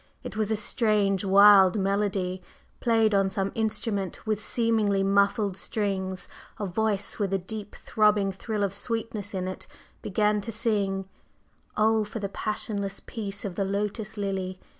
It 0.23 0.35
was 0.35 0.49
a 0.49 0.55
strange, 0.55 1.23
wild 1.23 1.77
melody, 1.77 2.41
played 2.79 3.13
on 3.13 3.29
some 3.29 3.51
instrument 3.53 4.25
with 4.25 4.41
seemingly 4.41 5.03
muffled 5.03 5.55
strings. 5.55 6.27
A 6.57 6.65
voice 6.65 7.19
with 7.19 7.31
a 7.35 7.37
deep, 7.37 7.75
throbbing 7.75 8.31
thrill 8.31 8.63
of 8.63 8.73
sweetness 8.73 9.35
in 9.35 9.47
it 9.47 9.67
began 10.01 10.41
to 10.41 10.51
sing: 10.51 11.07
Oh, 11.77 12.03
for 12.03 12.17
the 12.17 12.29
passionless 12.29 12.99
peace 13.05 13.45
of 13.45 13.53
the 13.53 13.63
Lotus 13.63 14.17
Lily! 14.17 14.59